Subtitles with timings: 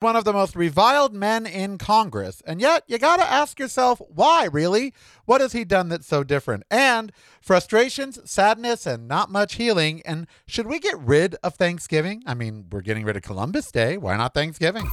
[0.00, 2.42] one of the most reviled men in Congress.
[2.46, 4.94] And yet, you got to ask yourself, why, really?
[5.24, 6.64] What has he done that's so different?
[6.70, 10.02] And frustrations, sadness, and not much healing.
[10.04, 12.22] And should we get rid of Thanksgiving?
[12.26, 13.98] I mean, we're getting rid of Columbus Day.
[13.98, 14.88] Why not Thanksgiving?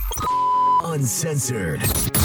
[0.83, 1.81] Uncensored,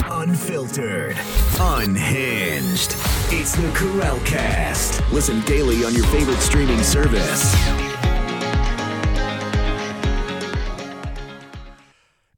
[0.07, 1.17] unfiltered,
[1.59, 2.95] unhinged.
[3.33, 5.03] It's the Karel Cast.
[5.13, 7.90] Listen daily on your favorite streaming service.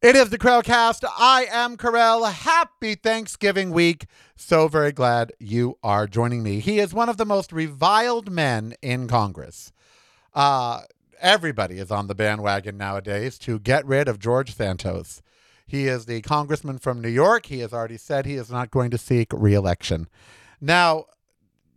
[0.02, 1.04] It is the Karel Cast.
[1.16, 2.24] I am Karel.
[2.24, 4.06] Happy Thanksgiving week.
[4.34, 6.58] So very glad you are joining me.
[6.58, 9.72] He is one of the most reviled men in Congress.
[10.34, 10.80] Uh,
[11.20, 15.22] everybody is on the bandwagon nowadays to get rid of George Santos.
[15.68, 17.46] He is the congressman from New York.
[17.46, 20.08] He has already said he is not going to seek reelection.
[20.60, 21.04] Now,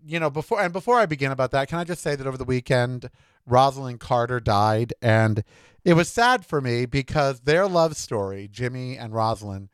[0.04, 2.38] you know, before and before I begin about that, can I just say that over
[2.38, 3.12] the weekend,
[3.48, 5.44] Rosalynn Carter died, and
[5.86, 9.70] it was sad for me because their love story, Jimmy and Rosalynn,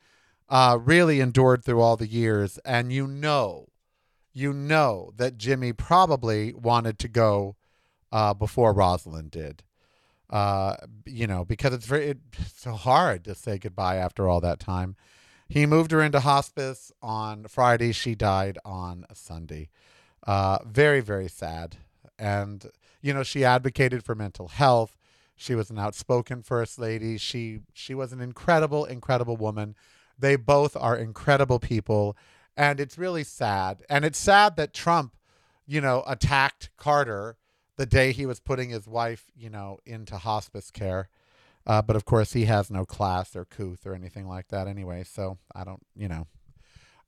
[0.50, 2.60] uh, really endured through all the years.
[2.66, 3.70] And you know,
[4.34, 7.56] you know that Jimmy probably wanted to go
[8.12, 9.64] uh, before Rosalynn did.
[10.30, 14.60] Uh, you know, because it's very it's so hard to say goodbye after all that
[14.60, 14.96] time.
[15.48, 17.92] He moved her into hospice on Friday.
[17.92, 19.70] She died on Sunday.
[20.26, 21.78] Uh, very, very sad.
[22.18, 22.68] And,
[23.02, 24.96] you know, she advocated for mental health.
[25.42, 27.18] She was an outspoken first lady.
[27.18, 29.76] She she was an incredible, incredible woman.
[30.18, 32.16] They both are incredible people,
[32.56, 33.82] and it's really sad.
[33.90, 35.16] And it's sad that Trump,
[35.66, 37.38] you know, attacked Carter
[37.76, 41.10] the day he was putting his wife, you know, into hospice care.
[41.66, 45.04] Uh, but of course, he has no class or couth or anything like that anyway.
[45.04, 46.28] So I don't, you know.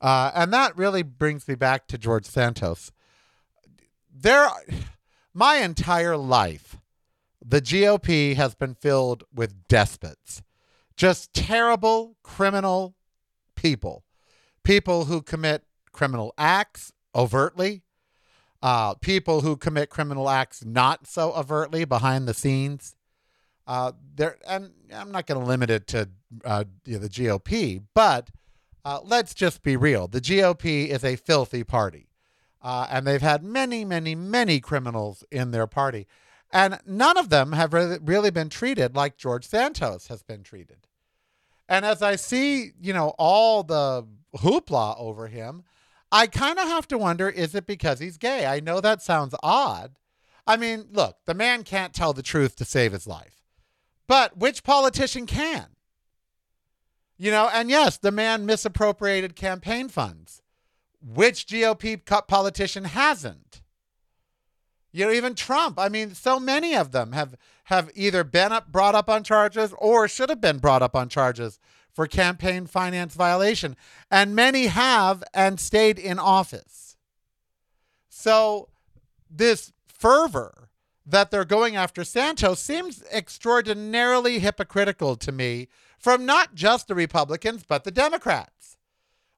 [0.02, 2.92] Uh, and that really brings me back to George Santos.
[4.12, 4.50] There,
[5.36, 6.78] my entire life,
[7.46, 10.42] the GOP has been filled with despots,
[10.96, 12.96] just terrible criminal
[13.56, 14.04] people,
[14.64, 17.84] people who commit criminal acts overtly,
[18.62, 22.96] uh, people who commit criminal acts not so overtly behind the scenes.
[23.68, 26.10] Uh, there, and I'm not going to limit it to
[26.46, 28.30] uh, you know, the GOP, but
[28.86, 30.08] uh, let's just be real.
[30.08, 32.10] The GOP is a filthy party,
[32.62, 36.08] uh, and they've had many, many, many criminals in their party.
[36.54, 40.88] And none of them have really been treated like George Santos has been treated.
[41.68, 44.06] And as I see, you know, all the
[44.38, 45.64] hoopla over him,
[46.12, 48.46] I kind of have to wonder is it because he's gay?
[48.46, 49.98] I know that sounds odd.
[50.46, 53.42] I mean, look, the man can't tell the truth to save his life.
[54.06, 55.66] But which politician can?
[57.18, 60.44] You know, and yes, the man misappropriated campaign funds.
[61.02, 63.63] Which GOP politician hasn't?
[64.94, 65.80] You know, even Trump.
[65.80, 69.74] I mean, so many of them have have either been up, brought up on charges
[69.78, 71.60] or should have been brought up on charges
[71.94, 73.76] for campaign finance violation,
[74.10, 76.98] and many have and stayed in office.
[78.10, 78.70] So,
[79.30, 80.70] this fervor
[81.06, 85.68] that they're going after Santos seems extraordinarily hypocritical to me
[86.00, 88.53] from not just the Republicans, but the Democrats.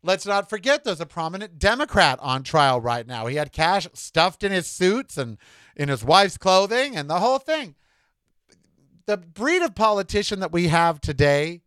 [0.06, 3.26] Let's not forget there's a prominent Democrat on trial right now.
[3.26, 5.40] He had cash stuffed in his suits and
[5.76, 7.74] in his wife's clothing and the whole thing.
[9.08, 11.62] The breed of politician that we have today,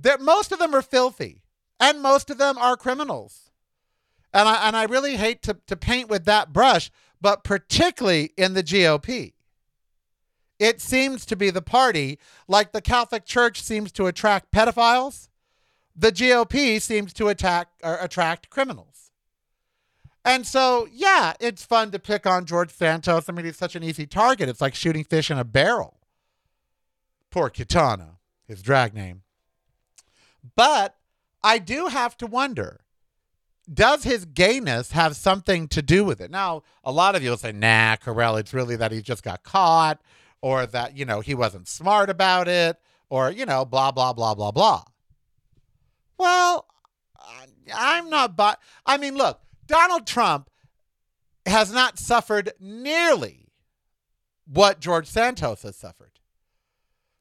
[0.00, 1.42] that most of them are filthy
[1.78, 3.50] and most of them are criminals.
[4.32, 6.90] And I, and I really hate to, to paint with that brush,
[7.20, 9.34] but particularly in the GOP.
[10.58, 12.18] It seems to be the party,
[12.48, 15.28] like the Catholic Church seems to attract pedophiles
[15.96, 19.10] the GOP seems to attack or attract criminals.
[20.24, 23.28] And so, yeah, it's fun to pick on George Santos.
[23.28, 24.48] I mean, he's such an easy target.
[24.48, 26.00] It's like shooting fish in a barrel.
[27.30, 28.16] Poor Kitara,
[28.46, 29.22] his drag name.
[30.56, 30.96] But
[31.42, 32.80] I do have to wonder
[33.72, 36.30] does his gayness have something to do with it?
[36.30, 39.42] Now, a lot of you will say, nah, Karel, it's really that he just got
[39.42, 40.00] caught
[40.42, 42.76] or that, you know, he wasn't smart about it
[43.08, 44.82] or, you know, blah, blah, blah, blah, blah.
[46.18, 46.66] Well,
[47.74, 50.50] I'm not, but I mean, look, Donald Trump
[51.46, 53.48] has not suffered nearly
[54.46, 56.12] what George Santos has suffered.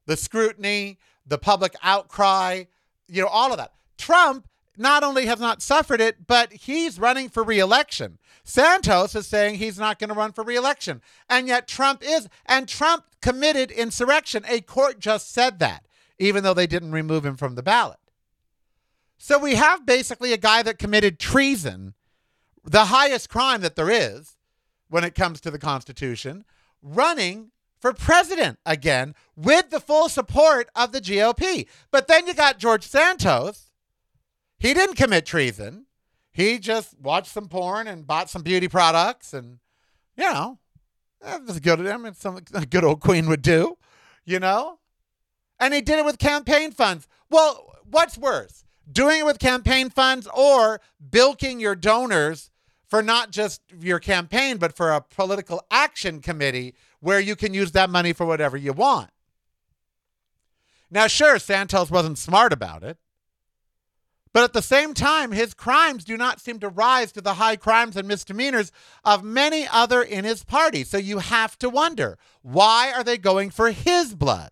[0.06, 2.66] The scrutiny, the public outcry,
[3.08, 3.74] you know, all of that.
[3.98, 4.48] Trump
[4.78, 8.18] not only has not suffered it, but he's running for reelection.
[8.44, 11.02] Santos is saying he's not going to run for reelection.
[11.30, 12.28] And yet Trump is.
[12.46, 14.44] And Trump committed insurrection.
[14.48, 15.86] A court just said that,
[16.18, 18.00] even though they didn't remove him from the ballot.
[19.26, 21.94] So we have basically a guy that committed treason,
[22.66, 24.36] the highest crime that there is
[24.90, 26.44] when it comes to the Constitution,
[26.82, 31.68] running for president again with the full support of the GOP.
[31.90, 33.72] But then you got George Santos.
[34.60, 35.86] He didn't commit treason.
[36.34, 39.60] He just watched some porn and bought some beauty products, and
[40.18, 40.60] you know,
[41.22, 41.88] that was good.
[41.88, 43.78] I mean, something a good old queen would do,
[44.26, 44.80] you know.
[45.62, 47.08] And he did it with campaign funds.
[47.30, 50.82] Well, what's worse, doing it with campaign funds or
[51.12, 52.52] bilking your donors
[52.88, 57.72] for not just your campaign, but for a political action committee where you can use
[57.72, 59.10] that money for whatever you want?
[60.92, 62.98] Now, sure, Santos wasn't smart about it.
[64.34, 67.56] But at the same time, his crimes do not seem to rise to the high
[67.56, 68.72] crimes and misdemeanors
[69.04, 70.84] of many other in his party.
[70.84, 74.52] So you have to wonder why are they going for his blood?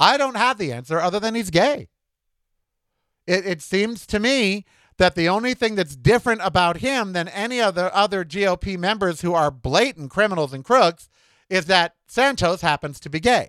[0.00, 1.88] I don't have the answer other than he's gay.
[3.26, 4.64] It, it seems to me
[4.96, 9.34] that the only thing that's different about him than any other other GOP members who
[9.34, 11.08] are blatant criminals and crooks
[11.48, 13.48] is that Santos happens to be gay.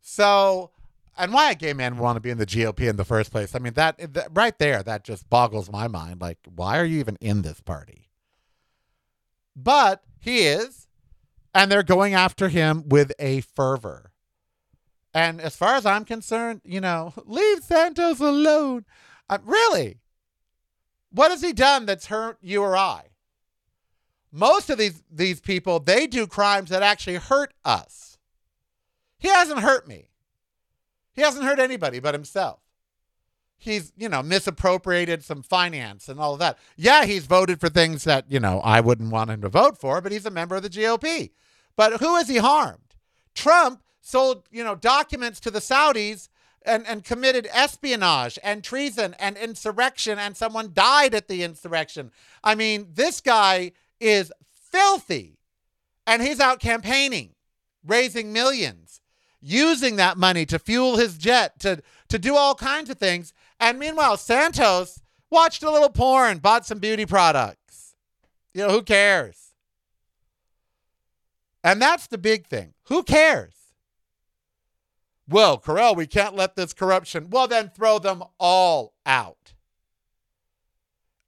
[0.00, 0.70] So
[1.18, 3.32] and why a gay man would want to be in the GOP in the first
[3.32, 3.54] place.
[3.54, 6.20] I mean, that, that, right there, that just boggles my mind.
[6.20, 8.08] Like, why are you even in this party?
[9.56, 10.86] But he is,
[11.52, 14.07] and they're going after him with a fervor.
[15.14, 18.84] And as far as I'm concerned, you know, leave Santos alone.
[19.28, 19.98] Uh, really?
[21.10, 23.04] What has he done that's hurt you or I?
[24.30, 28.18] Most of these these people, they do crimes that actually hurt us.
[29.18, 30.10] He hasn't hurt me.
[31.14, 32.60] He hasn't hurt anybody but himself.
[33.56, 36.58] He's, you know, misappropriated some finance and all of that.
[36.76, 40.00] Yeah, he's voted for things that, you know, I wouldn't want him to vote for,
[40.00, 41.30] but he's a member of the GOP.
[41.74, 42.94] But who has he harmed?
[43.34, 46.28] Trump sold, you know, documents to the Saudis
[46.62, 52.10] and, and committed espionage and treason and insurrection, and someone died at the insurrection.
[52.42, 55.38] I mean, this guy is filthy,
[56.06, 57.34] and he's out campaigning,
[57.84, 59.00] raising millions
[59.40, 63.32] using that money to fuel his jet, to, to do all kinds of things.
[63.60, 65.00] And meanwhile, Santos
[65.30, 67.94] watched a little porn, bought some beauty products.
[68.52, 69.54] You know, who cares?
[71.62, 72.74] And that's the big thing.
[72.84, 73.57] Who cares?
[75.28, 77.28] Well, Karel, we can't let this corruption.
[77.30, 79.52] Well, then throw them all out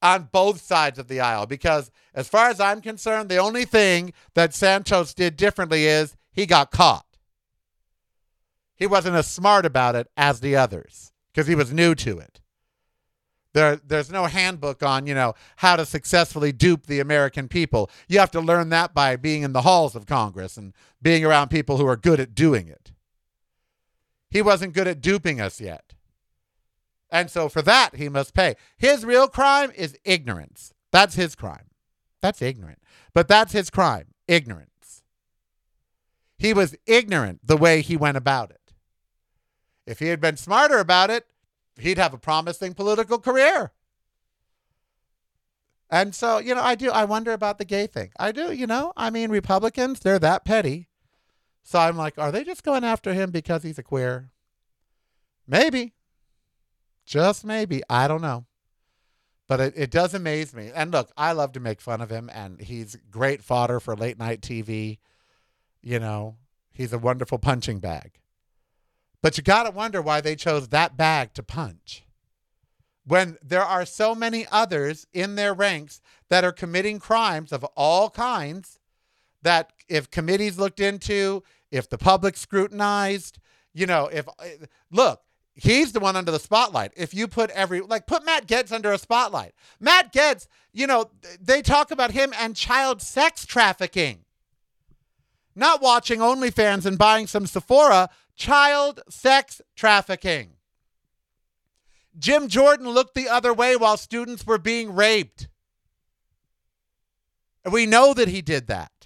[0.02, 1.46] on both sides of the aisle.
[1.46, 6.46] Because as far as I'm concerned, the only thing that Santos did differently is he
[6.46, 7.04] got caught.
[8.74, 12.40] He wasn't as smart about it as the others because he was new to it.
[13.52, 17.90] There, there's no handbook on, you know, how to successfully dupe the American people.
[18.08, 20.72] You have to learn that by being in the halls of Congress and
[21.02, 22.92] being around people who are good at doing it.
[24.30, 25.94] He wasn't good at duping us yet.
[27.10, 28.54] And so for that, he must pay.
[28.76, 30.72] His real crime is ignorance.
[30.92, 31.66] That's his crime.
[32.20, 32.78] That's ignorant.
[33.12, 35.02] But that's his crime ignorance.
[36.38, 38.72] He was ignorant the way he went about it.
[39.86, 41.26] If he had been smarter about it,
[41.76, 43.72] he'd have a promising political career.
[45.90, 46.90] And so, you know, I do.
[46.90, 48.12] I wonder about the gay thing.
[48.18, 48.92] I do, you know.
[48.96, 50.89] I mean, Republicans, they're that petty.
[51.62, 54.30] So I'm like, are they just going after him because he's a queer?
[55.46, 55.94] Maybe.
[57.06, 57.82] Just maybe.
[57.88, 58.46] I don't know.
[59.48, 60.70] But it, it does amaze me.
[60.72, 64.16] And look, I love to make fun of him, and he's great fodder for late
[64.16, 64.98] night TV.
[65.82, 66.36] You know,
[66.70, 68.20] he's a wonderful punching bag.
[69.22, 72.04] But you got to wonder why they chose that bag to punch.
[73.04, 78.08] When there are so many others in their ranks that are committing crimes of all
[78.08, 78.78] kinds,
[79.42, 83.38] that if committees looked into, if the public scrutinized,
[83.72, 85.22] you know, if uh, look,
[85.54, 86.92] he's the one under the spotlight.
[86.96, 89.54] If you put every like put Matt Gaetz under a spotlight.
[89.78, 91.10] Matt Gaetz, you know,
[91.40, 94.24] they talk about him and child sex trafficking.
[95.54, 100.52] Not watching OnlyFans and buying some Sephora, child sex trafficking.
[102.18, 105.48] Jim Jordan looked the other way while students were being raped.
[107.70, 108.99] We know that he did that.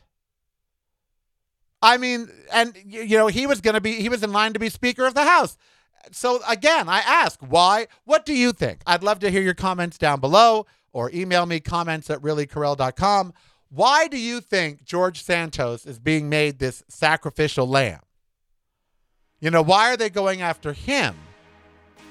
[1.85, 4.59] I mean, and you know, he was going to be he was in line to
[4.59, 5.59] be speaker of the house.
[6.12, 7.88] So again, I ask, why?
[8.05, 8.81] What do you think?
[8.87, 13.35] I'd love to hear your comments down below or email me comments at reallykarel.com.
[13.69, 18.00] Why do you think George Santos is being made this sacrificial lamb?
[19.41, 21.14] You know, why are they going after him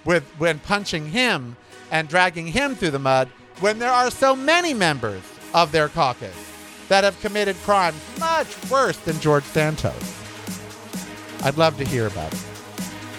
[0.06, 1.56] with when punching him
[1.89, 3.27] and dragging him through the mud
[3.60, 5.24] when there are so many members
[5.56, 6.42] of their caucus
[6.90, 9.94] that have committed crimes much worse than George Santos?
[11.44, 12.46] I'd love to hear about it.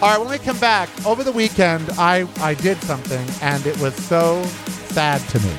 [0.02, 3.78] All right, when we come back, over the weekend, I, I did something and it
[3.80, 4.42] was so
[4.88, 5.54] sad to me.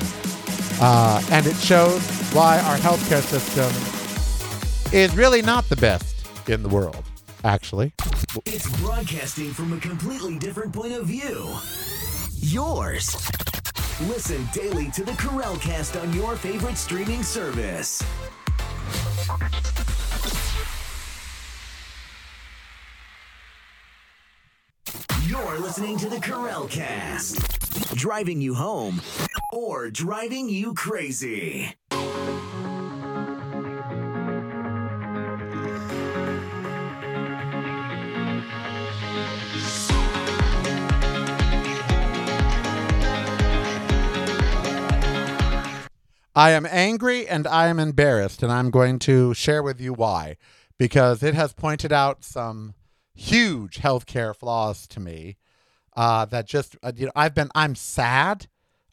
[0.80, 3.70] Uh, and it shows why our healthcare system
[4.92, 7.02] is really not the best in the world,
[7.44, 7.92] actually.
[8.44, 11.48] It's broadcasting from a completely different point of view.
[12.40, 13.16] Yours.
[14.02, 18.04] Listen daily to the Karel Cast on your favorite streaming service.
[25.24, 29.00] You're listening to the Karel Cast, driving you home
[29.54, 31.74] or driving you crazy.
[46.36, 50.36] I am angry and I am embarrassed, and I'm going to share with you why.
[50.76, 52.74] Because it has pointed out some
[53.14, 55.38] huge healthcare flaws to me
[55.96, 58.48] uh, that just, uh, you know, I've been, I'm sad,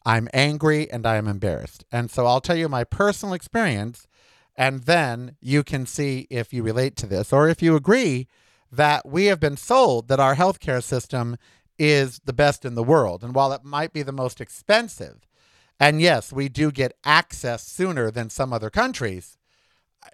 [0.06, 1.84] I'm angry, and I am embarrassed.
[1.92, 4.06] And so I'll tell you my personal experience,
[4.56, 8.26] and then you can see if you relate to this or if you agree
[8.72, 11.36] that we have been sold that our healthcare system
[11.78, 13.22] is the best in the world.
[13.22, 15.28] And while it might be the most expensive,
[15.80, 19.36] and yes, we do get access sooner than some other countries.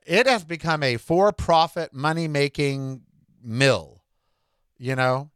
[0.07, 3.03] It has become a for profit, money making
[3.43, 4.03] mill,
[4.79, 5.31] you know?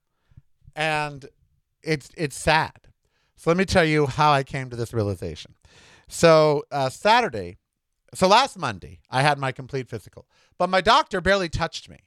[0.75, 1.27] And
[1.83, 2.89] it's, it's sad.
[3.37, 5.55] So let me tell you how I came to this realization.
[6.09, 7.59] So, uh, Saturday,
[8.15, 10.27] so last Monday, I had my complete physical,
[10.59, 11.99] but my doctor barely touched me,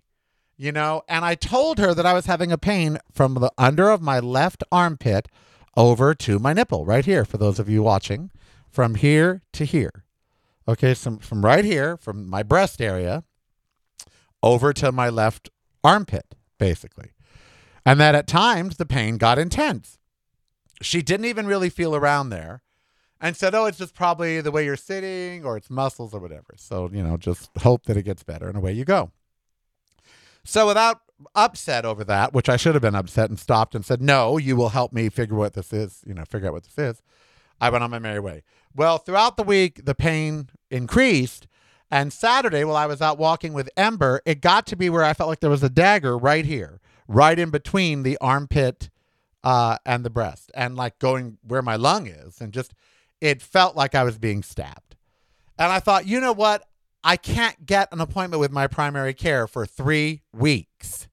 [0.55, 1.03] you know?
[1.07, 4.19] And I told her that I was having a pain from the under of my
[4.19, 5.27] left armpit
[5.77, 8.31] over to my nipple right here for those of you watching
[8.67, 10.03] from here to here.
[10.67, 13.23] Okay so from right here from my breast area
[14.41, 15.49] over to my left
[15.83, 17.11] armpit basically.
[17.85, 19.99] And that at times the pain got intense.
[20.81, 22.63] She didn't even really feel around there
[23.21, 26.55] and said oh it's just probably the way you're sitting or it's muscles or whatever.
[26.57, 29.11] So you know just hope that it gets better and away you go.
[30.43, 31.01] So without
[31.35, 34.55] upset over that, which I should have been upset and stopped and said, "No, you
[34.55, 37.01] will help me figure what this is, you know, figure out what this is."
[37.59, 38.43] I went on my merry way.
[38.75, 41.47] Well, throughout the week, the pain increased,
[41.89, 45.13] and Saturday, while I was out walking with Ember, it got to be where I
[45.13, 48.89] felt like there was a dagger right here, right in between the armpit
[49.43, 52.73] uh, and the breast, and like going where my lung is, and just
[53.21, 54.95] it felt like I was being stabbed.
[55.57, 56.67] And I thought, you know what?
[57.03, 61.07] I can't get an appointment with my primary care for three weeks.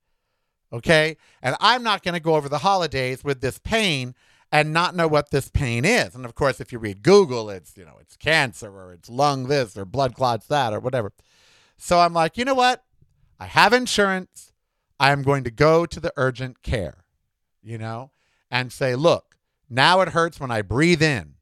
[0.72, 1.16] Okay.
[1.42, 4.14] And I'm not going to go over the holidays with this pain
[4.50, 6.14] and not know what this pain is.
[6.14, 9.48] And of course, if you read Google, it's, you know, it's cancer or it's lung
[9.48, 11.12] this or blood clots that or whatever.
[11.76, 12.84] So I'm like, you know what?
[13.38, 14.52] I have insurance.
[14.98, 17.04] I am going to go to the urgent care,
[17.62, 18.10] you know,
[18.50, 19.36] and say, look,
[19.68, 21.34] now it hurts when I breathe in,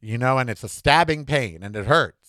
[0.00, 2.23] you know, and it's a stabbing pain and it hurts.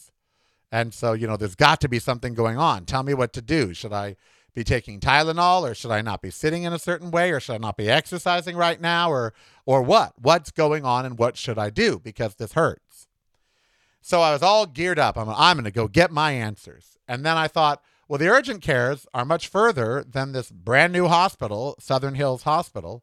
[0.75, 2.83] And so, you know, there's got to be something going on.
[2.83, 3.73] Tell me what to do.
[3.73, 4.17] Should I
[4.53, 7.53] be taking Tylenol or should I not be sitting in a certain way or should
[7.53, 9.33] I not be exercising right now or
[9.65, 10.15] or what?
[10.21, 13.07] What's going on and what should I do because this hurts.
[14.01, 15.17] So I was all geared up.
[15.17, 16.97] I'm I'm going to go get my answers.
[17.07, 21.07] And then I thought, well, the urgent cares are much further than this brand new
[21.07, 23.01] hospital, Southern Hills Hospital,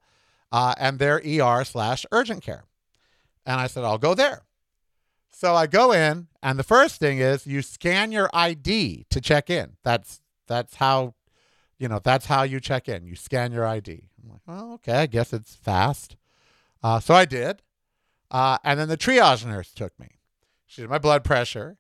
[0.52, 2.64] uh, and their ER slash urgent care.
[3.46, 4.42] And I said, I'll go there.
[5.30, 9.48] So I go in, and the first thing is you scan your ID to check
[9.48, 9.76] in.
[9.84, 11.14] That's that's how,
[11.78, 13.06] you know, that's how you check in.
[13.06, 14.08] You scan your ID.
[14.22, 16.16] I'm like, oh, okay, I guess it's fast.
[16.82, 17.62] Uh, so I did,
[18.30, 20.18] uh, and then the triage nurse took me.
[20.66, 21.78] She did my blood pressure,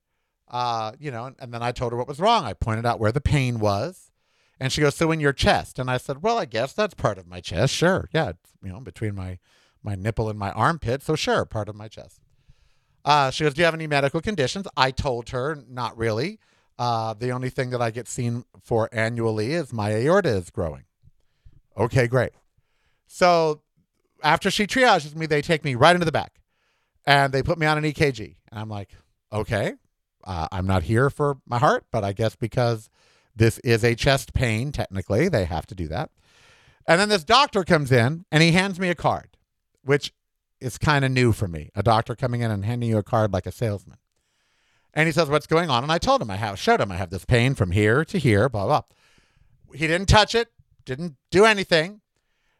[0.48, 2.44] uh, you know, and, and then I told her what was wrong.
[2.44, 4.12] I pointed out where the pain was,
[4.60, 7.18] and she goes, "So in your chest?" And I said, "Well, I guess that's part
[7.18, 7.74] of my chest.
[7.74, 9.38] Sure, yeah, you know, between my
[9.82, 11.02] my nipple and my armpit.
[11.02, 12.21] So sure, part of my chest."
[13.04, 14.66] Uh, she goes, Do you have any medical conditions?
[14.76, 16.38] I told her, Not really.
[16.78, 20.84] Uh, the only thing that I get seen for annually is my aorta is growing.
[21.76, 22.32] Okay, great.
[23.06, 23.62] So
[24.22, 26.40] after she triages me, they take me right into the back
[27.06, 28.36] and they put me on an EKG.
[28.50, 28.90] And I'm like,
[29.32, 29.74] okay,
[30.24, 32.88] uh, I'm not here for my heart, but I guess because
[33.34, 36.10] this is a chest pain, technically, they have to do that.
[36.86, 39.36] And then this doctor comes in and he hands me a card,
[39.84, 40.12] which
[40.62, 41.70] is kind of new for me.
[41.74, 43.98] A doctor coming in and handing you a card like a salesman.
[44.94, 45.82] And he says, What's going on?
[45.82, 48.18] And I told him, I have showed him I have this pain from here to
[48.18, 48.82] here, blah, blah.
[49.74, 50.48] He didn't touch it,
[50.84, 52.00] didn't do anything.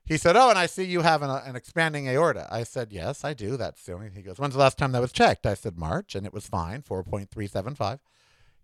[0.05, 2.49] He said, Oh, and I see you have an, uh, an expanding aorta.
[2.51, 3.57] I said, Yes, I do.
[3.57, 5.47] That's the only He goes, When's the last time that was checked?
[5.47, 7.99] I said, March, and it was fine, 4.375.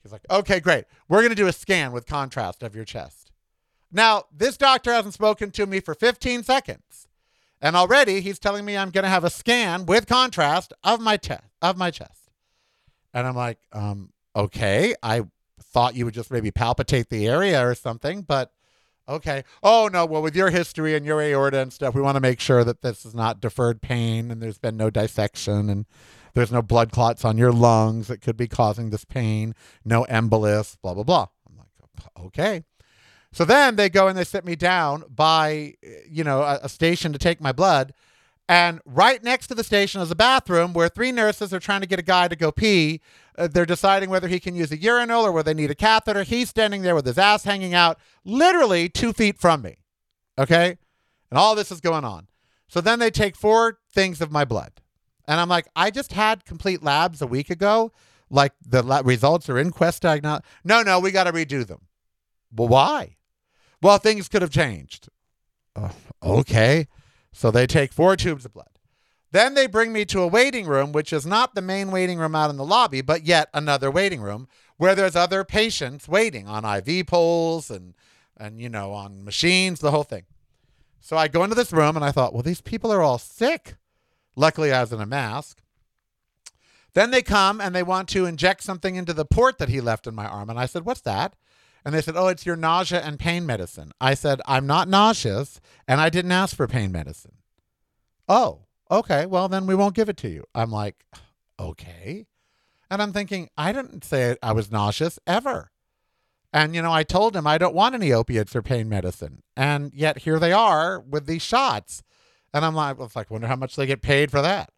[0.03, 0.85] He's like, Okay, great.
[1.09, 3.31] We're going to do a scan with contrast of your chest.
[3.91, 7.08] Now, this doctor hasn't spoken to me for 15 seconds.
[7.61, 11.17] And already he's telling me I'm going to have a scan with contrast of my
[11.17, 12.31] chest, of my chest.
[13.13, 15.23] And I'm like, um, okay, I
[15.61, 18.53] thought you would just maybe palpitate the area or something, but
[19.09, 19.45] okay.
[19.63, 20.07] Oh, no.
[20.07, 22.83] Well, with your history and your aorta and stuff, we want to make sure that
[22.83, 25.87] this is not deferred pain and there's been no dissection and
[26.35, 30.77] there's no blood clots on your lungs that could be causing this pain, no embolus,
[30.81, 31.27] blah, blah, blah.
[31.49, 32.65] I'm like, okay.
[33.39, 35.75] So then they go and they sit me down by,
[36.11, 37.95] you know, a, a station to take my blood.
[38.49, 41.87] And right next to the station is a bathroom where three nurses are trying to
[41.87, 43.01] get a guy to go pee.
[43.39, 46.25] Uh, they're deciding whether he can use a urinal or whether they need a catheter.
[46.25, 49.77] He's standing there with his ass hanging out, literally two feet from me.
[50.37, 50.77] Okay?
[51.31, 52.27] And all this is going on.
[52.67, 54.73] So then they take four things of my blood.
[55.29, 57.93] And I'm like, I just had complete labs a week ago.
[58.31, 60.45] Like the la- results are in Quest Diagnostic.
[60.65, 61.83] No, no, we got to redo them.
[62.53, 63.15] Well, why?
[63.81, 65.09] Well, things could have changed.
[65.77, 65.91] Uh,
[66.23, 66.89] okay.
[67.33, 68.79] So they take four tubes of blood.
[69.31, 72.35] Then they bring me to a waiting room, which is not the main waiting room
[72.35, 76.65] out in the lobby, but yet another waiting room where there's other patients waiting on
[76.65, 77.95] IV poles and
[78.37, 80.25] and you know on machines, the whole thing.
[81.01, 83.77] So I go into this room and I thought, well, these people are all sick.
[84.37, 85.61] Luckily, I was in a mask.
[86.95, 90.07] Then they come and they want to inject something into the port that he left
[90.07, 91.35] in my arm, and I said, "What's that?"
[91.89, 93.93] And they said, Oh, it's your nausea and pain medicine.
[93.99, 97.37] I said, I'm not nauseous and I didn't ask for pain medicine.
[98.29, 99.25] Oh, okay.
[99.25, 100.45] Well, then we won't give it to you.
[100.55, 101.03] I'm like,
[101.59, 102.27] Okay.
[102.91, 105.71] And I'm thinking, I didn't say I was nauseous ever.
[106.53, 109.43] And, you know, I told him I don't want any opiates or pain medicine.
[109.57, 112.03] And yet here they are with these shots.
[112.53, 114.69] And I'm like, well, it's like, wonder how much they get paid for that.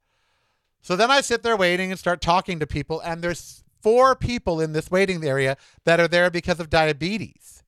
[0.80, 4.60] So then I sit there waiting and start talking to people, and there's four people
[4.60, 7.62] in this waiting area that are there because of diabetes.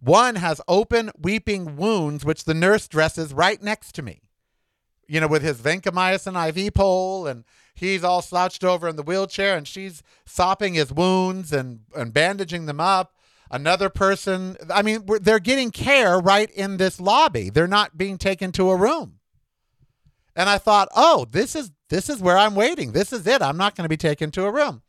[0.00, 4.20] One has open weeping wounds, which the nurse dresses right next to me,
[5.06, 7.44] you know, with his vancomycin IV pole, and
[7.74, 12.66] he's all slouched over in the wheelchair, and she's sopping his wounds and, and bandaging
[12.66, 13.14] them up.
[13.50, 17.50] Another person, I mean, they're getting care right in this lobby.
[17.50, 19.20] They're not being taken to a room.
[20.36, 22.92] And I thought, oh, this is this is where I'm waiting.
[22.92, 23.40] This is it.
[23.40, 24.82] I'm not going to be taken to a room.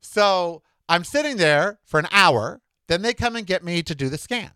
[0.00, 2.60] So I'm sitting there for an hour.
[2.88, 4.50] Then they come and get me to do the scan.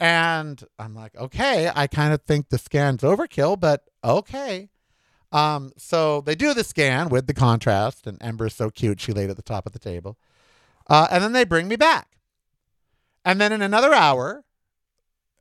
[0.00, 4.70] And I'm like, okay, I kind of think the scan's overkill, but okay.
[5.32, 9.00] Um, so they do the scan with the contrast, and Ember's so cute.
[9.00, 10.16] She laid at the top of the table.
[10.88, 12.18] Uh, and then they bring me back.
[13.24, 14.44] And then in another hour,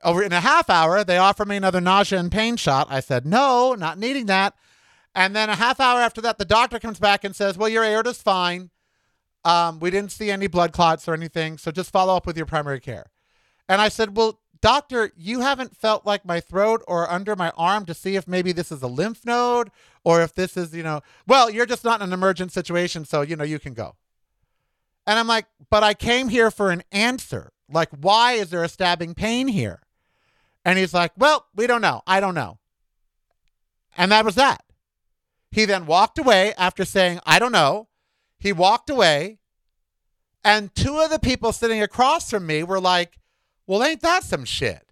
[0.03, 2.87] over in a half hour, they offer me another nausea and pain shot.
[2.89, 4.55] I said, no, not needing that.
[5.15, 7.83] And then a half hour after that, the doctor comes back and says, well, your
[7.83, 8.71] aorta's fine.
[9.47, 12.45] Um, we didn't see any blood clots or anything, so just follow up with your
[12.45, 13.05] primary care.
[13.69, 17.85] And I said, Well, doctor, you haven't felt like my throat or under my arm
[17.85, 19.71] to see if maybe this is a lymph node
[20.03, 23.21] or if this is, you know, well, you're just not in an emergent situation, so,
[23.21, 23.95] you know, you can go.
[25.05, 27.53] And I'm like, But I came here for an answer.
[27.71, 29.79] Like, why is there a stabbing pain here?
[30.65, 32.01] And he's like, Well, we don't know.
[32.05, 32.59] I don't know.
[33.95, 34.65] And that was that.
[35.51, 37.87] He then walked away after saying, I don't know.
[38.39, 39.39] He walked away,
[40.43, 43.19] and two of the people sitting across from me were like,
[43.65, 44.83] Well, ain't that some shit?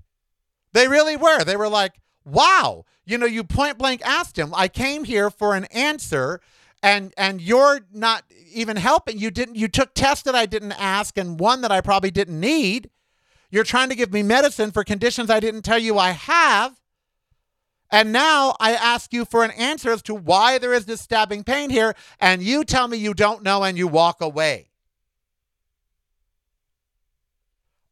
[0.74, 1.44] They really were.
[1.44, 5.56] They were like, Wow, you know, you point blank asked him, I came here for
[5.56, 6.42] an answer.
[6.84, 9.18] And, and you're not even helping.
[9.18, 9.56] You didn't.
[9.56, 12.92] You took tests that I didn't ask, and one that I probably didn't need.
[13.50, 16.76] You're trying to give me medicine for conditions I didn't tell you I have.
[17.92, 21.44] And now I ask you for an answer as to why there is this stabbing
[21.44, 24.70] pain here, and you tell me you don't know and you walk away.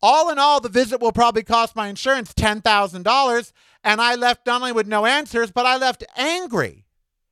[0.01, 3.51] All in all, the visit will probably cost my insurance $10,000,
[3.84, 6.86] and I left not only with no answers, but I left angry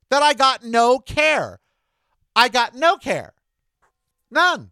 [0.09, 1.59] that I got no care.
[2.35, 3.33] I got no care.
[4.29, 4.71] None.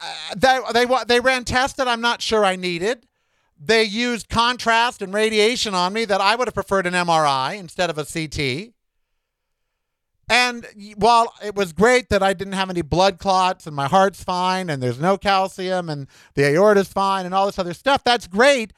[0.00, 3.06] Uh, they, they, they ran tests that I'm not sure I needed.
[3.58, 7.90] They used contrast and radiation on me that I would have preferred an MRI instead
[7.90, 8.74] of a CT.
[10.28, 10.66] And
[10.96, 14.68] while it was great that I didn't have any blood clots and my heart's fine
[14.68, 18.72] and there's no calcium and the aorta's fine and all this other stuff, that's great.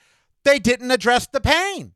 [0.45, 1.95] They didn't address the pain.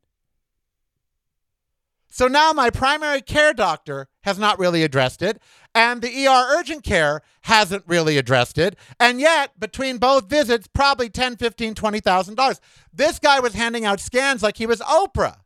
[2.09, 5.41] So now my primary care doctor has not really addressed it
[5.75, 8.75] and the ER urgent care hasn't really addressed it.
[8.99, 12.61] And yet, between both visits, probably ten, fifteen, twenty thousand dollars.
[12.93, 15.37] This guy was handing out scans like he was Oprah.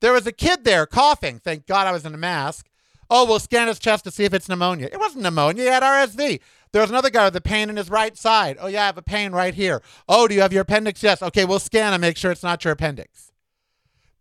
[0.00, 1.38] There was a kid there coughing.
[1.38, 2.68] Thank God I was in a mask.
[3.10, 4.88] Oh, we'll scan his chest to see if it's pneumonia.
[4.92, 5.62] It wasn't pneumonia.
[5.62, 6.40] He had RSV.
[6.72, 8.56] There was another guy with a pain in his right side.
[8.60, 9.82] Oh, yeah, I have a pain right here.
[10.08, 11.02] Oh, do you have your appendix?
[11.02, 11.22] Yes.
[11.22, 13.30] Okay, we'll scan and make sure it's not your appendix.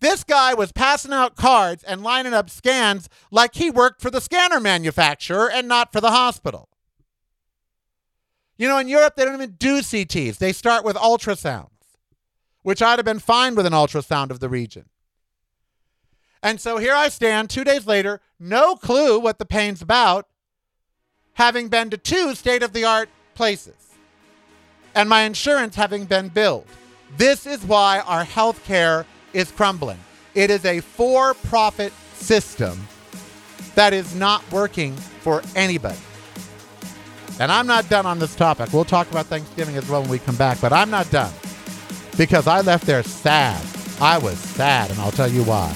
[0.03, 4.19] This guy was passing out cards and lining up scans like he worked for the
[4.19, 6.67] scanner manufacturer and not for the hospital.
[8.57, 10.39] You know, in Europe, they don't even do CTs.
[10.39, 11.69] They start with ultrasounds,
[12.63, 14.89] which I'd have been fine with an ultrasound of the region.
[16.43, 20.27] And so here I stand two days later, no clue what the pain's about,
[21.35, 23.93] having been to two state of the art places,
[24.93, 26.67] and my insurance having been billed.
[27.15, 29.99] This is why our health care is crumbling.
[30.35, 32.87] It is a for profit system
[33.75, 35.97] that is not working for anybody.
[37.39, 38.71] And I'm not done on this topic.
[38.71, 41.33] We'll talk about Thanksgiving as well when we come back, but I'm not done
[42.17, 43.63] because I left there sad.
[43.99, 45.73] I was sad, and I'll tell you why.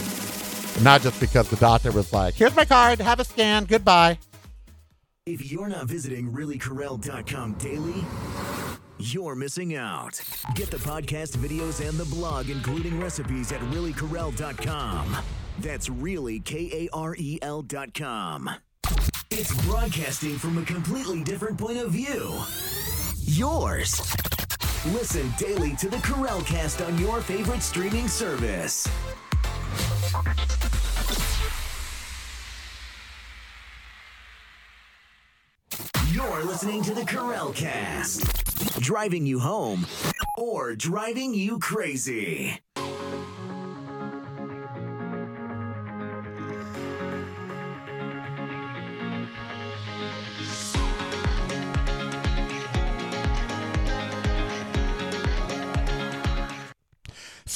[0.84, 4.20] Not just because the doctor was like, here's my card, have a scan, goodbye.
[5.26, 8.06] If you're not visiting reallykarel.com daily,
[9.00, 10.22] you're missing out.
[10.56, 15.18] Get the podcast videos and the blog, including recipes at reallykarel.com.
[15.60, 18.50] That's really K A R E L.com.
[19.30, 22.34] It's broadcasting from a completely different point of view.
[23.24, 24.16] Yours.
[24.94, 28.88] Listen daily to the Karel Cast on your favorite streaming service.
[36.12, 38.47] You're listening to the Karel Cast,
[38.80, 39.86] driving you home
[40.38, 42.60] or driving you crazy.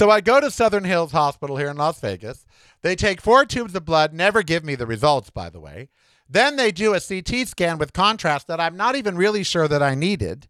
[0.02, 2.44] So I go to Southern Hills Hospital here in Las Vegas.
[2.82, 5.90] They take four tubes of blood, never give me the results, by the way.
[6.28, 9.84] Then they do a CT scan with contrast that I'm not even really sure that
[9.84, 10.48] I needed.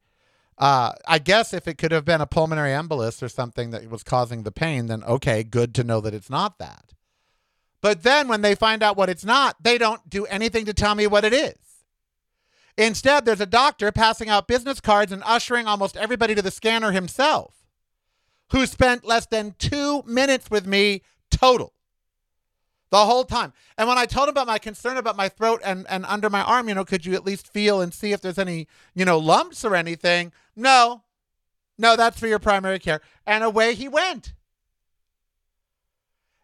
[0.62, 4.04] Uh, I guess if it could have been a pulmonary embolus or something that was
[4.04, 6.94] causing the pain, then okay, good to know that it's not that.
[7.82, 10.94] But then when they find out what it's not, they don't do anything to tell
[10.94, 11.56] me what it is.
[12.78, 16.92] Instead, there's a doctor passing out business cards and ushering almost everybody to the scanner
[16.92, 17.56] himself
[18.52, 21.74] who spent less than two minutes with me total
[22.92, 23.54] the whole time.
[23.78, 26.42] And when I told him about my concern about my throat and, and under my
[26.42, 29.18] arm, you know, could you at least feel and see if there's any, you know,
[29.18, 30.32] lumps or anything?
[30.56, 31.04] No.
[31.78, 33.02] No, that's for your primary care.
[33.26, 34.34] And away he went.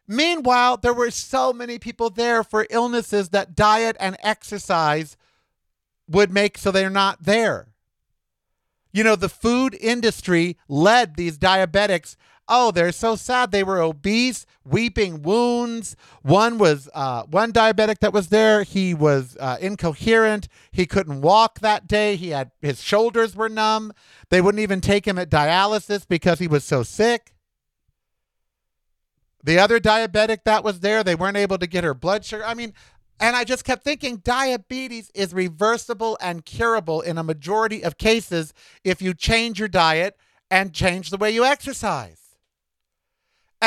[0.07, 5.17] Meanwhile, there were so many people there for illnesses that diet and exercise
[6.07, 7.67] would make so they're not there.
[8.93, 12.15] You know, the food industry led these diabetics.
[12.49, 13.51] Oh, they're so sad.
[13.51, 15.95] They were obese, weeping wounds.
[16.21, 18.63] One was uh, one diabetic that was there.
[18.63, 20.47] He was uh, incoherent.
[20.71, 22.15] He couldn't walk that day.
[22.15, 23.91] He had his shoulders were numb.
[24.29, 27.33] They wouldn't even take him at dialysis because he was so sick.
[29.43, 32.45] The other diabetic that was there, they weren't able to get her blood sugar.
[32.45, 32.73] I mean,
[33.19, 38.53] and I just kept thinking diabetes is reversible and curable in a majority of cases
[38.83, 40.17] if you change your diet
[40.51, 42.26] and change the way you exercise.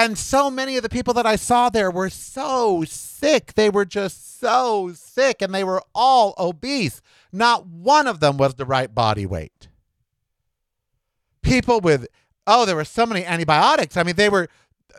[0.00, 3.52] And so many of the people that I saw there were so sick.
[3.52, 7.02] They were just so sick and they were all obese.
[7.32, 9.68] Not one of them was the right body weight.
[11.42, 12.06] People with,
[12.46, 13.98] oh, there were so many antibiotics.
[13.98, 14.48] I mean, they were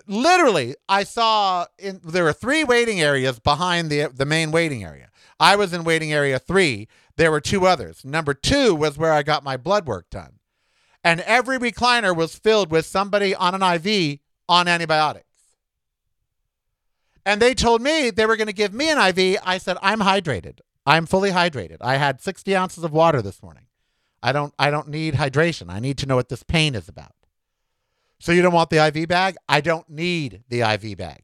[0.06, 5.10] literally, I saw in there were three waiting areas behind the the main waiting area.
[5.40, 6.88] I was in waiting area three.
[7.18, 8.06] There were two others.
[8.06, 10.38] Number two was where I got my blood work done,
[11.04, 14.20] and every recliner was filled with somebody on an IV
[14.52, 15.26] on antibiotics.
[17.26, 19.40] And they told me they were going to give me an IV.
[19.46, 20.60] I said, I'm hydrated.
[20.86, 21.78] I'm fully hydrated.
[21.80, 23.68] I had 60 ounces of water this morning.
[24.22, 25.72] I don't I don't need hydration.
[25.72, 27.14] I need to know what this pain is about.
[28.20, 29.36] So you don't want the IV bag?
[29.50, 31.24] I don't need the IV bag.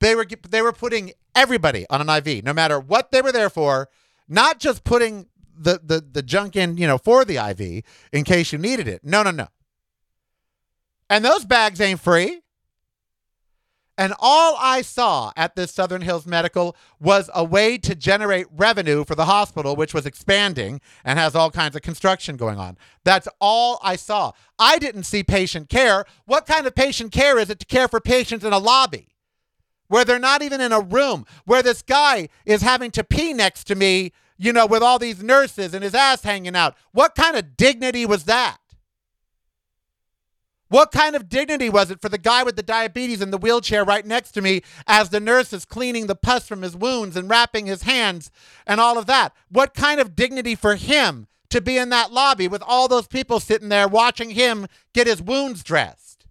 [0.00, 3.50] They were they were putting everybody on an IV, no matter what they were there
[3.50, 3.88] for,
[4.28, 8.52] not just putting the the the junk in, you know, for the IV in case
[8.52, 9.04] you needed it.
[9.04, 9.48] No, no, no.
[11.10, 12.42] And those bags ain't free.
[13.98, 19.04] And all I saw at this Southern Hills Medical was a way to generate revenue
[19.04, 22.78] for the hospital, which was expanding and has all kinds of construction going on.
[23.02, 24.32] That's all I saw.
[24.56, 26.04] I didn't see patient care.
[26.26, 29.08] What kind of patient care is it to care for patients in a lobby
[29.88, 33.64] where they're not even in a room, where this guy is having to pee next
[33.64, 36.76] to me, you know, with all these nurses and his ass hanging out?
[36.92, 38.58] What kind of dignity was that?
[40.68, 43.84] What kind of dignity was it for the guy with the diabetes in the wheelchair
[43.84, 47.28] right next to me as the nurse is cleaning the pus from his wounds and
[47.30, 48.30] wrapping his hands
[48.66, 49.34] and all of that?
[49.50, 53.40] What kind of dignity for him to be in that lobby with all those people
[53.40, 56.26] sitting there watching him get his wounds dressed?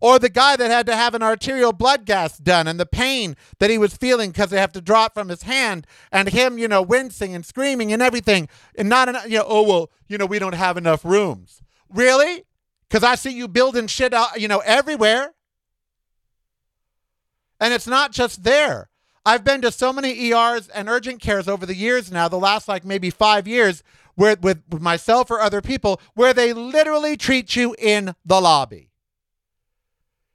[0.00, 3.36] Or the guy that had to have an arterial blood gas done and the pain
[3.58, 6.56] that he was feeling because they have to draw it from his hand and him,
[6.56, 8.48] you know, wincing and screaming and everything.
[8.76, 11.62] And not enough, you know, oh, well, you know, we don't have enough rooms.
[11.90, 12.44] Really?
[12.88, 15.34] Because I see you building shit, out, you know, everywhere.
[17.60, 18.88] And it's not just there.
[19.26, 22.68] I've been to so many ERs and urgent cares over the years now, the last
[22.68, 23.82] like maybe five years,
[24.14, 28.90] where with, with myself or other people, where they literally treat you in the lobby.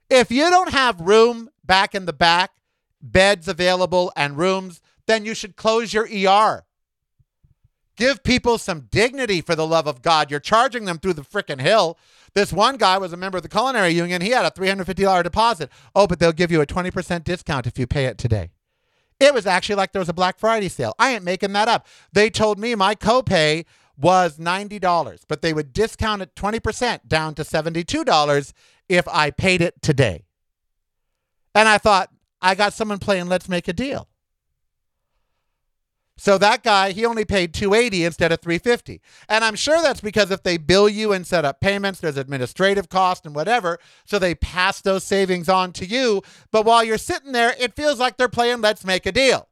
[0.08, 2.52] If you don't have room back in the back,
[3.02, 6.64] beds available, and rooms, then you should close your ER.
[7.96, 10.30] Give people some dignity for the love of God.
[10.30, 11.96] You're charging them through the frickin' hill.
[12.34, 14.20] This one guy was a member of the culinary union.
[14.20, 15.70] He had a $350 deposit.
[15.94, 18.50] Oh, but they'll give you a 20% discount if you pay it today.
[19.20, 20.94] It was actually like there was a Black Friday sale.
[20.98, 21.86] I ain't making that up.
[22.12, 23.64] They told me my copay
[23.96, 28.52] was $90, but they would discount it 20% down to $72
[28.88, 30.24] if I paid it today.
[31.54, 32.10] And I thought,
[32.42, 34.08] I got someone playing Let's Make a Deal.
[36.16, 39.00] So that guy, he only paid 280 instead of 350.
[39.28, 42.88] And I'm sure that's because if they bill you and set up payments, there's administrative
[42.88, 46.22] cost and whatever, so they pass those savings on to you,
[46.52, 49.48] but while you're sitting there, it feels like they're playing let's make a deal.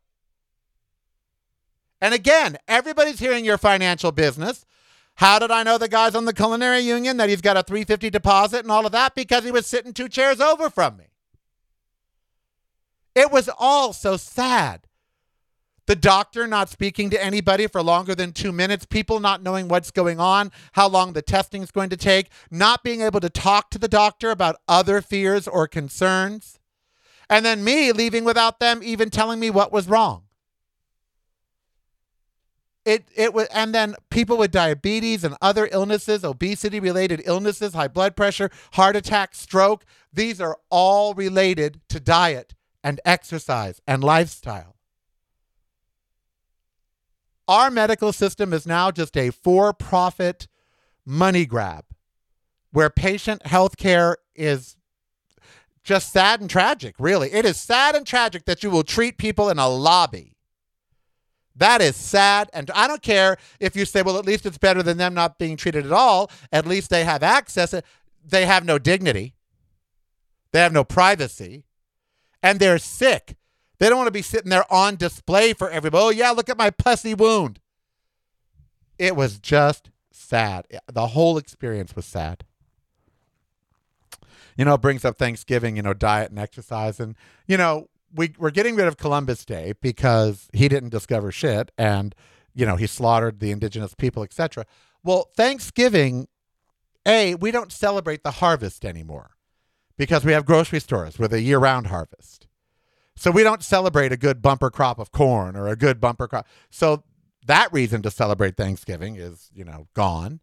[2.00, 4.64] And again, everybody's hearing your financial business.
[5.16, 8.10] How did I know the guy's on the culinary union that he's got a 350
[8.10, 9.14] deposit and all of that?
[9.14, 11.04] Because he was sitting two chairs over from me.
[13.14, 14.86] It was all so sad.
[15.86, 19.90] The doctor not speaking to anybody for longer than two minutes, people not knowing what's
[19.90, 23.70] going on, how long the testing is going to take, not being able to talk
[23.70, 26.60] to the doctor about other fears or concerns,
[27.28, 30.22] and then me leaving without them even telling me what was wrong.
[32.84, 37.86] It it was and then people with diabetes and other illnesses obesity related illnesses high
[37.86, 44.74] blood pressure heart attack stroke these are all related to diet and exercise and lifestyle
[47.52, 50.48] our medical system is now just a for-profit
[51.04, 51.84] money grab
[52.70, 54.76] where patient health care is
[55.84, 59.50] just sad and tragic really it is sad and tragic that you will treat people
[59.50, 60.32] in a lobby
[61.56, 62.48] that is sad.
[62.54, 65.38] And I don't care if you say, well, at least it's better than them not
[65.38, 66.30] being treated at all.
[66.50, 67.74] At least they have access.
[68.24, 69.34] They have no dignity,
[70.52, 71.64] they have no privacy,
[72.42, 73.36] and they're sick.
[73.82, 76.04] They don't want to be sitting there on display for everybody.
[76.04, 77.58] Oh, yeah, look at my pussy wound.
[78.96, 80.68] It was just sad.
[80.86, 82.44] The whole experience was sad.
[84.56, 87.00] You know, it brings up Thanksgiving, you know, diet and exercise.
[87.00, 87.16] And,
[87.48, 92.14] you know, we we're getting rid of Columbus Day because he didn't discover shit and
[92.54, 94.64] you know he slaughtered the indigenous people, etc.
[95.02, 96.28] Well, Thanksgiving,
[97.04, 99.32] a we don't celebrate the harvest anymore
[99.96, 102.46] because we have grocery stores with a year-round harvest.
[103.16, 106.46] So we don't celebrate a good bumper crop of corn or a good bumper crop.
[106.70, 107.04] So
[107.46, 110.40] that reason to celebrate Thanksgiving is, you know, gone.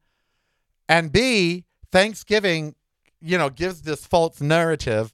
[0.87, 2.75] And B, Thanksgiving,
[3.21, 5.13] you know, gives this false narrative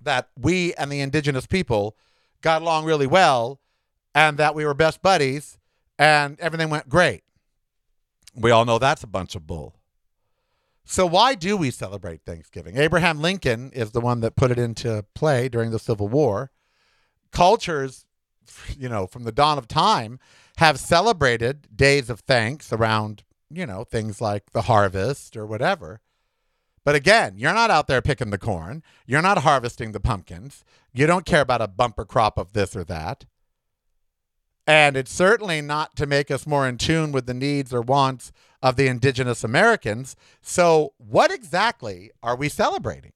[0.00, 1.96] that we and the indigenous people
[2.42, 3.60] got along really well
[4.14, 5.58] and that we were best buddies
[5.98, 7.22] and everything went great.
[8.34, 9.76] We all know that's a bunch of bull.
[10.84, 12.76] So, why do we celebrate Thanksgiving?
[12.76, 16.50] Abraham Lincoln is the one that put it into play during the Civil War.
[17.34, 18.06] Cultures,
[18.78, 20.18] you know, from the dawn of time
[20.58, 26.00] have celebrated days of thanks around, you know, things like the harvest or whatever.
[26.84, 28.82] But again, you're not out there picking the corn.
[29.06, 30.64] You're not harvesting the pumpkins.
[30.92, 33.24] You don't care about a bumper crop of this or that.
[34.66, 38.32] And it's certainly not to make us more in tune with the needs or wants
[38.62, 40.16] of the indigenous Americans.
[40.40, 43.12] So, what exactly are we celebrating?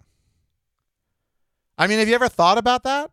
[1.78, 3.10] I mean, have you ever thought about that?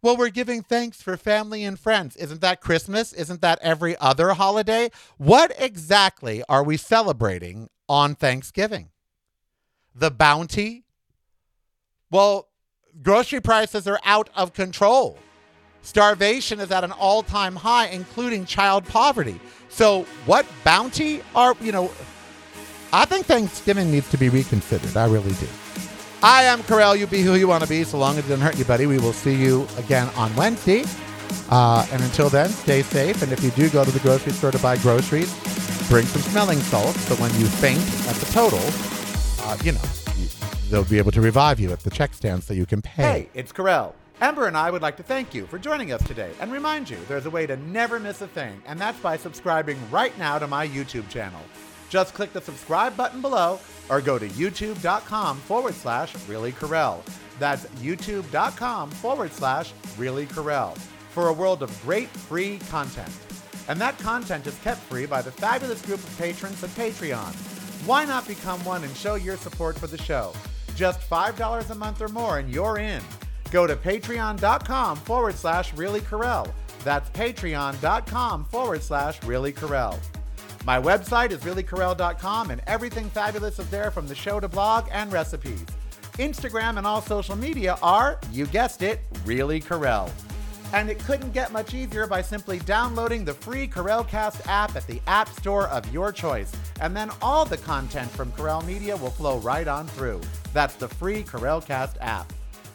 [0.00, 2.14] Well, we're giving thanks for family and friends.
[2.16, 3.12] Isn't that Christmas?
[3.12, 4.90] Isn't that every other holiday?
[5.16, 8.90] What exactly are we celebrating on Thanksgiving?
[9.98, 10.84] the bounty?
[12.10, 12.48] Well,
[13.02, 15.18] grocery prices are out of control.
[15.82, 19.40] Starvation is at an all time high, including child poverty.
[19.68, 21.90] So, what bounty are, you know,
[22.92, 24.96] I think Thanksgiving needs to be reconsidered.
[24.96, 25.46] I really do.
[26.22, 26.96] I am Karel.
[26.96, 28.86] You be who you want to be, so long as it doesn't hurt you, buddy.
[28.86, 30.82] We will see you again on Wednesday.
[31.48, 33.22] Uh, and until then, stay safe.
[33.22, 35.32] And if you do go to the grocery store to buy groceries,
[35.88, 37.78] bring some smelling salts so when you faint
[38.08, 38.58] at the total,
[39.46, 39.80] uh, you know,
[40.70, 43.02] they'll be able to revive you at the check stand so you can pay.
[43.02, 43.94] Hey, it's Karel.
[44.20, 46.98] Ember and I would like to thank you for joining us today and remind you
[47.06, 50.48] there's a way to never miss a thing, and that's by subscribing right now to
[50.48, 51.40] my YouTube channel.
[51.88, 56.54] Just click the subscribe button below or go to youtube.com forward slash Really.
[57.38, 63.12] That's youtube.com forward slash Really for a world of great free content.
[63.68, 67.34] And that content is kept free by the fabulous group of patrons at Patreon.
[67.86, 70.32] Why not become one and show your support for the show?
[70.74, 73.02] Just $5 a month or more and you're in.
[73.50, 76.00] Go to patreon.com forward slash Really.
[76.84, 79.98] That's patreon.com forward slash Really Karel.
[80.64, 85.10] My website is reallykarel.com and everything fabulous is there from the show to blog and
[85.12, 85.64] recipes.
[86.18, 90.10] Instagram and all social media are, you guessed it, Really Karel.
[90.74, 94.86] And it couldn't get much easier by simply downloading the free Karel Cast app at
[94.86, 96.52] the App Store of your choice.
[96.80, 100.20] And then all the content from Karel Media will flow right on through.
[100.52, 102.30] That's the free Karel Cast app.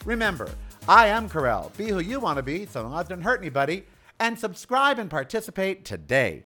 [0.05, 0.49] Remember,
[0.87, 1.75] I am Carell.
[1.77, 3.83] Be who you want to be so long as it doesn't hurt anybody.
[4.19, 6.41] And subscribe and participate today.